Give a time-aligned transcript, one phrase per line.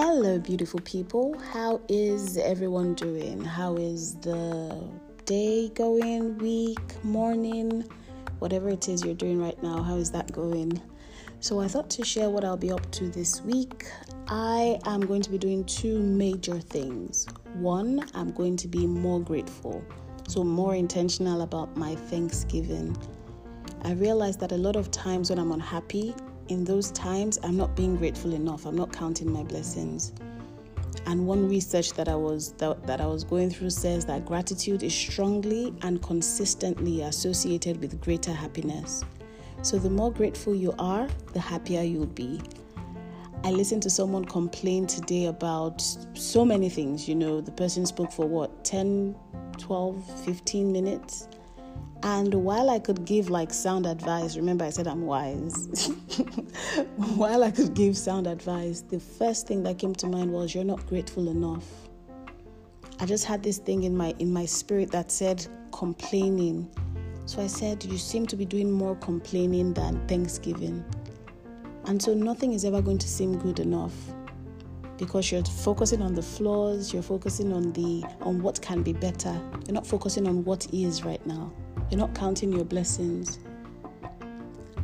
[0.00, 1.36] Hello, beautiful people.
[1.52, 3.44] How is everyone doing?
[3.44, 4.80] How is the
[5.24, 7.82] day going, week, morning,
[8.38, 9.82] whatever it is you're doing right now?
[9.82, 10.80] How is that going?
[11.40, 13.86] So, I thought to share what I'll be up to this week.
[14.28, 17.26] I am going to be doing two major things.
[17.54, 19.84] One, I'm going to be more grateful,
[20.28, 22.96] so more intentional about my Thanksgiving.
[23.82, 26.14] I realized that a lot of times when I'm unhappy,
[26.48, 28.66] in those times, I'm not being grateful enough.
[28.66, 30.12] I'm not counting my blessings.
[31.06, 34.82] And one research that I was that, that I was going through says that gratitude
[34.82, 39.04] is strongly and consistently associated with greater happiness.
[39.62, 42.40] So the more grateful you are, the happier you'll be.
[43.44, 45.80] I listened to someone complain today about
[46.14, 47.08] so many things.
[47.08, 49.14] You know, the person spoke for what, 10,
[49.58, 51.28] 12, 15 minutes?
[52.02, 55.88] And while I could give like sound advice, remember I said I'm wise.
[57.16, 60.64] while I could give sound advice, the first thing that came to mind was you're
[60.64, 61.64] not grateful enough.
[63.00, 66.70] I just had this thing in my in my spirit that said complaining.
[67.26, 70.84] So I said you seem to be doing more complaining than thanksgiving.
[71.86, 73.94] And so nothing is ever going to seem good enough
[74.98, 79.32] because you're focusing on the flaws, you're focusing on the on what can be better.
[79.66, 81.52] You're not focusing on what is right now.
[81.90, 83.38] You're not counting your blessings.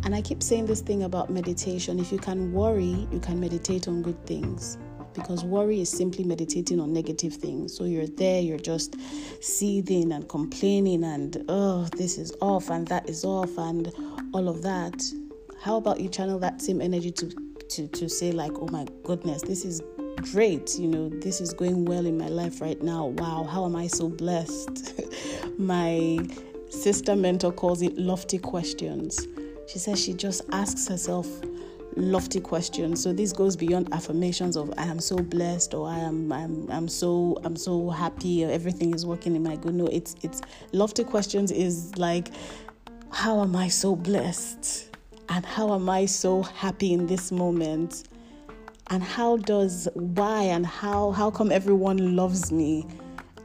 [0.05, 1.99] And I keep saying this thing about meditation.
[1.99, 4.79] If you can worry, you can meditate on good things.
[5.13, 7.77] Because worry is simply meditating on negative things.
[7.77, 8.97] So you're there, you're just
[9.41, 13.93] seething and complaining, and oh, this is off and that is off, and
[14.33, 15.01] all of that.
[15.63, 17.31] How about you channel that same energy to,
[17.71, 19.83] to, to say, like, oh my goodness, this is
[20.33, 20.79] great.
[20.79, 23.07] You know, this is going well in my life right now.
[23.07, 25.01] Wow, how am I so blessed?
[25.59, 26.19] my
[26.75, 29.27] sister mentor calls it lofty questions.
[29.67, 31.27] She says she just asks herself
[31.97, 33.03] lofty questions.
[33.03, 36.89] So this goes beyond affirmations of I am so blessed or I am I'm I'm
[36.89, 39.75] so I'm so happy or everything is working in my good.
[39.75, 40.41] No, it's it's
[40.73, 42.31] lofty questions is like
[43.11, 44.97] how am I so blessed?
[45.29, 48.05] And how am I so happy in this moment?
[48.91, 52.87] And how does why and how how come everyone loves me?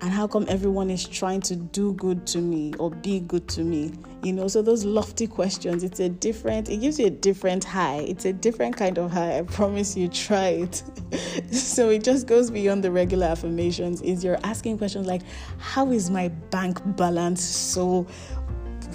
[0.02, 3.64] And how come everyone is trying to do good to me or be good to
[3.64, 3.92] me?
[4.24, 8.00] You know so those lofty questions it's a different it gives you a different high.
[8.08, 10.84] It's a different kind of high i promise you try it.
[11.52, 15.22] So it just goes beyond the regular affirmations is you're asking questions like
[15.58, 18.06] how is my bank balance so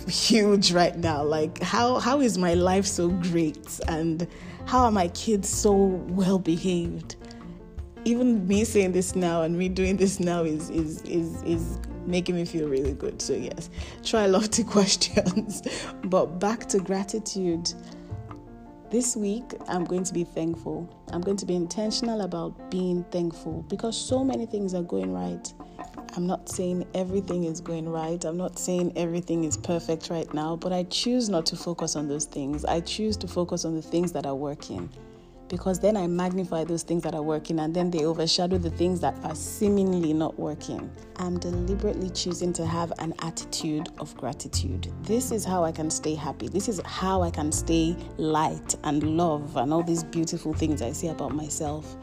[0.09, 1.25] huge right now?
[1.25, 3.81] Like how how is my life so great?
[3.89, 4.27] And
[4.67, 7.17] how are my kids so well behaved
[8.05, 12.35] even me saying this now and me doing this now is is is is making
[12.35, 13.21] me feel really good.
[13.21, 13.71] So yes,
[14.03, 15.63] try lofty questions.
[16.05, 17.73] but back to gratitude.
[18.91, 20.89] This week, I'm going to be thankful.
[21.11, 25.53] I'm going to be intentional about being thankful because so many things are going right.
[26.17, 28.25] I'm not saying everything is going right.
[28.25, 32.07] I'm not saying everything is perfect right now, but I choose not to focus on
[32.07, 32.65] those things.
[32.65, 34.89] I choose to focus on the things that are working
[35.55, 38.99] because then I magnify those things that are working and then they overshadow the things
[38.99, 40.91] that are seemingly not working.
[41.15, 44.93] I'm deliberately choosing to have an attitude of gratitude.
[45.03, 46.49] This is how I can stay happy.
[46.49, 50.91] This is how I can stay light and love and all these beautiful things I
[50.91, 51.95] say about myself.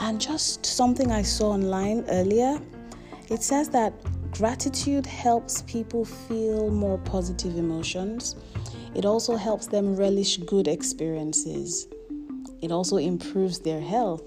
[0.00, 2.60] And just something I saw online earlier
[3.28, 3.92] it says that
[4.32, 8.34] gratitude helps people feel more positive emotions.
[8.96, 11.86] It also helps them relish good experiences.
[12.66, 14.24] It also improves their health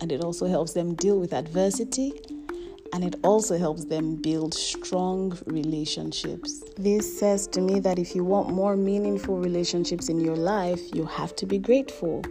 [0.00, 2.14] and it also helps them deal with adversity
[2.94, 6.64] and it also helps them build strong relationships.
[6.78, 11.04] This says to me that if you want more meaningful relationships in your life, you
[11.04, 12.22] have to be grateful.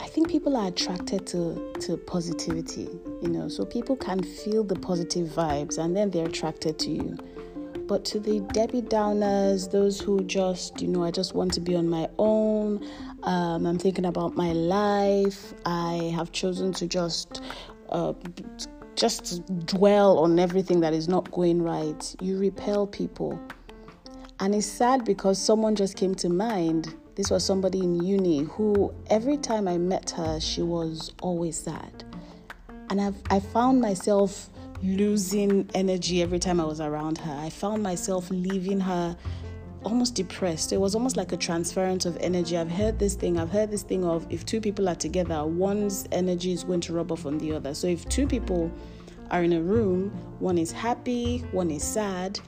[0.00, 2.88] I think people are attracted to, to positivity,
[3.22, 7.18] you know, so people can feel the positive vibes and then they're attracted to you.
[7.86, 11.76] But to the Debbie Downers, those who just, you know, I just want to be
[11.76, 12.84] on my own,
[13.22, 17.42] um, I'm thinking about my life, I have chosen to just.
[17.90, 18.12] Uh,
[18.96, 22.16] just dwell on everything that is not going right.
[22.20, 23.38] You repel people.
[24.40, 26.94] And it's sad because someone just came to mind.
[27.14, 32.04] This was somebody in uni who, every time I met her, she was always sad.
[32.90, 34.48] And I've, I found myself
[34.82, 37.32] losing energy every time I was around her.
[37.32, 39.16] I found myself leaving her
[39.84, 40.72] almost depressed.
[40.72, 42.56] It was almost like a transference of energy.
[42.56, 46.06] I've heard this thing, I've heard this thing of if two people are together, one's
[46.12, 47.74] energy is going to rub off on the other.
[47.74, 48.70] So if two people
[49.30, 52.40] are in a room, one is happy, one is sad,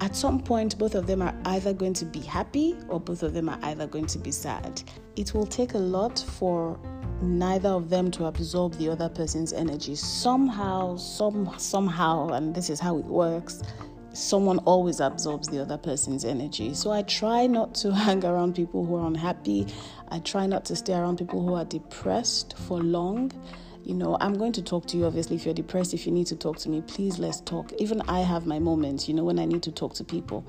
[0.00, 3.32] at some point, both of them are either going to be happy or both of
[3.32, 4.82] them are either going to be sad.
[5.16, 6.78] It will take a lot for
[7.22, 9.94] neither of them to absorb the other person's energy.
[9.94, 13.62] Somehow, some somehow, and this is how it works,
[14.12, 16.74] someone always absorbs the other person's energy.
[16.74, 19.66] So I try not to hang around people who are unhappy.
[20.08, 23.32] I try not to stay around people who are depressed for long.
[23.84, 26.26] You know, I'm going to talk to you obviously if you're depressed, if you need
[26.28, 27.72] to talk to me, please let's talk.
[27.78, 30.44] Even I have my moments, you know, when I need to talk to people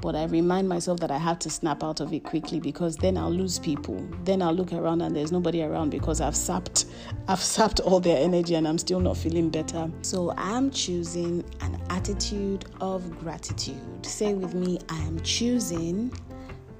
[0.00, 3.16] but I remind myself that I have to snap out of it quickly because then
[3.16, 4.06] I'll lose people.
[4.24, 6.86] Then I'll look around and there's nobody around because I've sapped
[7.28, 9.90] I've sapped all their energy and I'm still not feeling better.
[10.02, 14.04] So I'm choosing an attitude of gratitude.
[14.04, 16.12] Say with me, I am choosing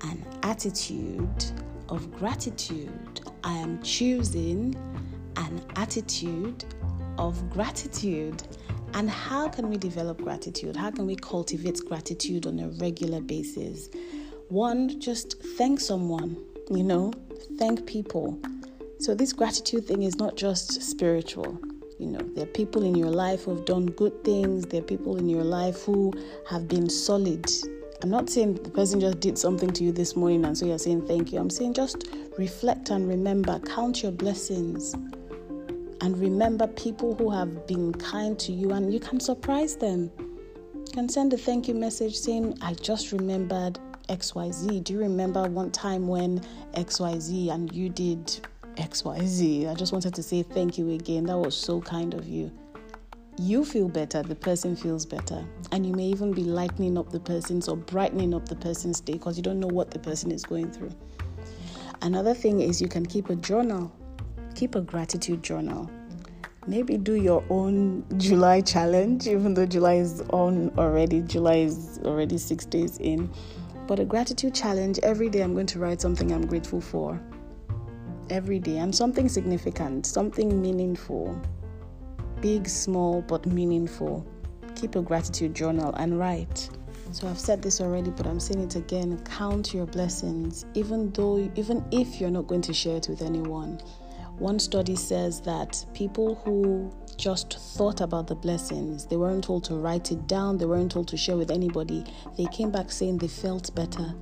[0.03, 1.45] an attitude
[1.89, 3.21] of gratitude.
[3.45, 4.75] I am choosing
[5.37, 6.65] an attitude
[7.19, 8.43] of gratitude.
[8.95, 10.77] And how can we develop gratitude?
[10.77, 13.89] How can we cultivate gratitude on a regular basis?
[14.49, 16.37] One, just thank someone,
[16.71, 17.13] you know,
[17.57, 18.39] thank people.
[18.99, 21.59] So, this gratitude thing is not just spiritual.
[21.99, 24.85] You know, there are people in your life who have done good things, there are
[24.85, 26.13] people in your life who
[26.49, 27.49] have been solid.
[28.03, 30.79] I'm not saying the person just did something to you this morning and so you're
[30.79, 31.39] saying thank you.
[31.39, 32.09] I'm saying just
[32.39, 34.95] reflect and remember, count your blessings
[36.01, 40.11] and remember people who have been kind to you and you can surprise them.
[40.75, 44.83] You can send a thank you message saying, I just remembered XYZ.
[44.83, 46.41] Do you remember one time when
[46.73, 48.27] XYZ and you did
[48.77, 49.71] XYZ?
[49.71, 51.25] I just wanted to say thank you again.
[51.25, 52.51] That was so kind of you.
[53.39, 55.45] You feel better, the person feels better.
[55.71, 59.15] And you may even be lightening up the person's or brightening up the person's day
[59.15, 60.93] because you don't know what the person is going through.
[62.03, 63.93] Another thing is you can keep a journal
[64.61, 65.91] keep a gratitude journal.
[66.67, 71.23] Maybe do your own July challenge, even though July is on already.
[71.23, 73.31] July is already six days in.
[73.87, 77.19] But a gratitude challenge every day, I'm going to write something I'm grateful for.
[78.29, 81.41] Every day, and something significant, something meaningful.
[82.43, 84.27] Big, small, but meaningful.
[84.75, 86.69] Keep a gratitude journal and write.
[87.13, 89.19] So I've said this already, but I'm saying it again.
[89.25, 93.81] Count your blessings, even though, even if you're not going to share it with anyone.
[94.41, 99.75] One study says that people who just thought about the blessings, they weren't told to
[99.75, 102.07] write it down, they weren't told to share with anybody,
[102.39, 104.15] they came back saying they felt better.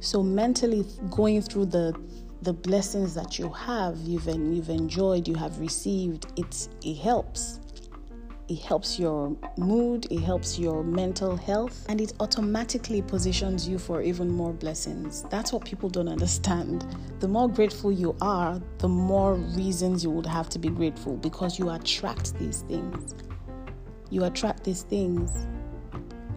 [0.00, 1.94] So mentally going through the
[2.42, 7.57] the blessings that you have, you've you've enjoyed, you have received, it it helps
[8.48, 14.00] it helps your mood, it helps your mental health, and it automatically positions you for
[14.00, 15.24] even more blessings.
[15.30, 16.86] That's what people don't understand.
[17.20, 21.58] The more grateful you are, the more reasons you would have to be grateful because
[21.58, 23.14] you attract these things.
[24.08, 25.46] You attract these things.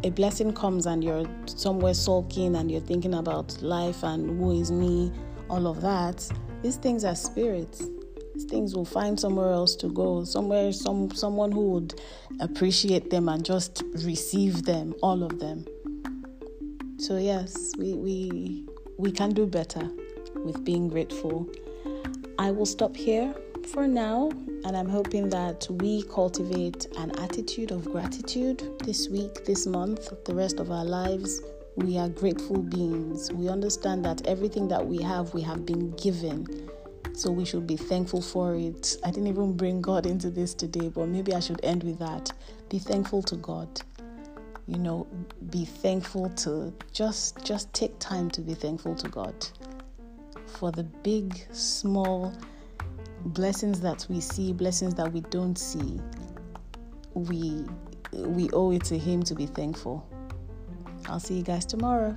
[0.03, 4.69] A blessing comes and you're somewhere sulking and you're thinking about life and who is
[4.69, 5.13] me,
[5.49, 6.29] all of that.
[6.61, 7.87] These things are spirits
[8.45, 12.01] things will find somewhere else to go somewhere some someone who would
[12.39, 15.65] appreciate them and just receive them all of them.
[16.97, 18.65] So yes we we
[18.97, 19.89] we can do better
[20.35, 21.49] with being grateful.
[22.39, 23.33] I will stop here
[23.67, 24.29] for now
[24.65, 30.33] and i'm hoping that we cultivate an attitude of gratitude this week this month the
[30.33, 31.41] rest of our lives.
[31.75, 33.31] We are grateful beings.
[33.31, 36.69] We understand that everything that we have we have been given
[37.13, 38.97] so we should be thankful for it.
[39.03, 42.31] I didn't even bring God into this today, but maybe I should end with that.
[42.69, 43.81] Be thankful to God.
[44.67, 45.07] You know,
[45.49, 49.35] be thankful to just just take time to be thankful to God
[50.45, 52.33] for the big, small
[53.25, 55.99] blessings that we see, blessings that we don't see.
[57.13, 57.65] We
[58.13, 60.07] we owe it to him to be thankful.
[61.07, 62.15] I'll see you guys tomorrow.